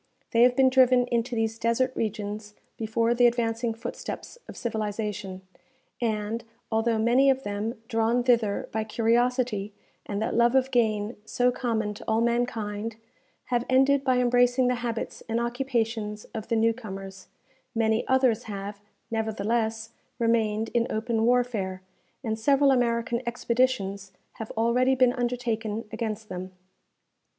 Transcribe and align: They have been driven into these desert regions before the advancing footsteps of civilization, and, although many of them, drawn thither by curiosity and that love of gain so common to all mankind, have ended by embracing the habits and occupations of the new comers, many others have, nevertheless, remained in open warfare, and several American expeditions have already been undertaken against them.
They 0.31 0.41
have 0.41 0.55
been 0.55 0.71
driven 0.71 1.05
into 1.09 1.35
these 1.35 1.59
desert 1.59 1.91
regions 1.95 2.55
before 2.75 3.13
the 3.13 3.27
advancing 3.27 3.75
footsteps 3.75 4.39
of 4.47 4.57
civilization, 4.57 5.43
and, 6.01 6.43
although 6.71 6.97
many 6.97 7.29
of 7.29 7.43
them, 7.43 7.75
drawn 7.87 8.23
thither 8.23 8.67
by 8.71 8.83
curiosity 8.83 9.75
and 10.07 10.19
that 10.19 10.33
love 10.33 10.55
of 10.55 10.71
gain 10.71 11.17
so 11.23 11.51
common 11.51 11.93
to 11.93 12.03
all 12.07 12.19
mankind, 12.19 12.95
have 13.53 13.63
ended 13.69 14.03
by 14.03 14.17
embracing 14.17 14.65
the 14.69 14.73
habits 14.81 15.21
and 15.29 15.39
occupations 15.39 16.25
of 16.33 16.47
the 16.47 16.55
new 16.55 16.73
comers, 16.73 17.27
many 17.75 18.03
others 18.07 18.45
have, 18.45 18.81
nevertheless, 19.11 19.91
remained 20.17 20.69
in 20.73 20.91
open 20.91 21.25
warfare, 21.27 21.83
and 22.23 22.39
several 22.39 22.71
American 22.71 23.21
expeditions 23.27 24.13
have 24.37 24.49
already 24.57 24.95
been 24.95 25.13
undertaken 25.13 25.85
against 25.91 26.27
them. 26.27 26.53